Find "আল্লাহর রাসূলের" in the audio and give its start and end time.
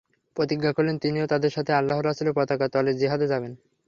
1.73-2.35